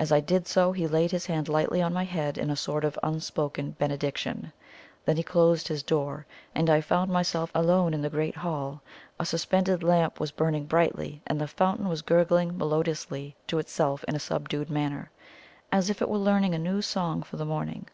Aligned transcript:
As 0.00 0.10
I 0.10 0.18
did 0.18 0.48
so, 0.48 0.72
he 0.72 0.88
laid 0.88 1.12
his 1.12 1.26
hand 1.26 1.48
lightly 1.48 1.80
on 1.80 1.92
my 1.92 2.02
head 2.02 2.36
in 2.38 2.50
a 2.50 2.56
sort 2.56 2.82
of 2.84 2.98
unspoken 3.04 3.76
benediction 3.78 4.52
then 5.04 5.16
he 5.16 5.22
closed 5.22 5.68
his 5.68 5.84
door, 5.84 6.26
and 6.56 6.68
I 6.68 6.80
found 6.80 7.08
myself 7.12 7.52
alone 7.54 7.94
in 7.94 8.02
the 8.02 8.10
great 8.10 8.34
hall. 8.34 8.82
A 9.20 9.24
suspended 9.24 9.84
lamp 9.84 10.18
was 10.18 10.32
burning 10.32 10.66
brightly, 10.66 11.22
and 11.24 11.40
the 11.40 11.46
fountain 11.46 11.88
was 11.88 12.02
gurgling 12.02 12.58
melodiously 12.58 13.36
to 13.46 13.60
itself 13.60 14.02
in 14.08 14.16
a 14.16 14.18
subdued 14.18 14.70
manner, 14.70 15.08
as 15.70 15.88
if 15.88 16.02
it 16.02 16.08
were 16.08 16.18
learning 16.18 16.52
a 16.52 16.58
new 16.58 16.82
song 16.82 17.22
for 17.22 17.36
the 17.36 17.46
morning. 17.46 17.86